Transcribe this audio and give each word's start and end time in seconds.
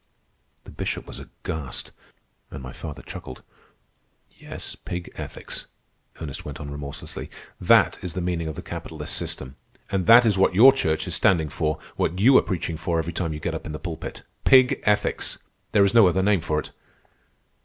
The 0.63 0.71
Bishop 0.71 1.05
was 1.05 1.19
aghast, 1.19 1.91
and 2.49 2.63
my 2.63 2.73
father 2.73 3.03
chuckled. 3.03 3.43
"Yes, 4.39 4.73
pig 4.73 5.11
ethics," 5.13 5.67
Ernest 6.19 6.43
went 6.43 6.59
on 6.59 6.71
remorselessly. 6.71 7.29
"That 7.59 8.03
is 8.03 8.13
the 8.13 8.19
meaning 8.19 8.47
of 8.47 8.55
the 8.55 8.63
capitalist 8.63 9.15
system. 9.15 9.57
And 9.91 10.07
that 10.07 10.25
is 10.25 10.39
what 10.39 10.55
your 10.55 10.71
church 10.73 11.05
is 11.05 11.13
standing 11.13 11.49
for, 11.49 11.77
what 11.97 12.17
you 12.17 12.35
are 12.37 12.41
preaching 12.41 12.77
for 12.77 12.97
every 12.97 13.13
time 13.13 13.31
you 13.31 13.39
get 13.39 13.53
up 13.53 13.67
in 13.67 13.73
the 13.73 13.77
pulpit. 13.77 14.23
Pig 14.43 14.81
ethics! 14.87 15.37
There 15.71 15.85
is 15.85 15.93
no 15.93 16.07
other 16.07 16.23
name 16.23 16.41
for 16.41 16.57
it." 16.59 16.71